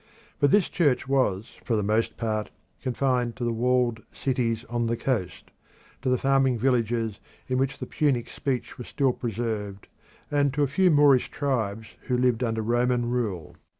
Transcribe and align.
But 0.39 0.49
this 0.49 0.67
church 0.67 1.07
was 1.07 1.51
for 1.63 1.75
the 1.75 1.83
most 1.83 2.17
part 2.17 2.49
confined 2.81 3.35
to 3.35 3.43
the 3.43 3.53
walled 3.53 4.01
cities 4.11 4.63
on 4.65 4.87
the 4.87 4.97
coast, 4.97 5.51
to 6.01 6.09
the 6.09 6.17
farming 6.17 6.57
villages 6.57 7.19
in 7.47 7.59
which 7.59 7.77
the 7.77 7.85
Punic 7.85 8.27
speech 8.27 8.79
was 8.79 8.87
still 8.87 9.13
preserved, 9.13 9.87
and 10.31 10.51
to 10.55 10.63
a 10.63 10.67
few 10.67 10.89
Moorish 10.89 11.29
tribes 11.29 11.89
who 12.07 12.17
lived 12.17 12.43
under 12.43 12.63
Roman 12.63 13.11
rule. 13.11 13.55